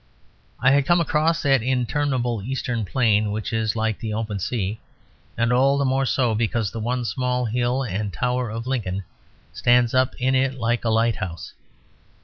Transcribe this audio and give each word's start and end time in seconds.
I 0.59 0.71
had 0.71 0.87
come 0.87 0.99
across 0.99 1.43
that 1.43 1.61
interminable 1.61 2.41
Eastern 2.41 2.85
plain 2.85 3.29
which 3.29 3.53
is 3.53 3.75
like 3.75 3.99
the 3.99 4.15
open 4.15 4.39
sea, 4.39 4.79
and 5.37 5.53
all 5.53 5.77
the 5.77 5.85
more 5.85 6.07
so 6.07 6.33
because 6.33 6.71
the 6.71 6.79
one 6.79 7.05
small 7.05 7.45
hill 7.45 7.83
and 7.83 8.11
tower 8.11 8.49
of 8.49 8.65
Lincoln 8.65 9.03
stands 9.53 9.93
up 9.93 10.15
in 10.19 10.33
it 10.33 10.55
like 10.55 10.83
a 10.83 10.89
light 10.89 11.17
house. 11.17 11.53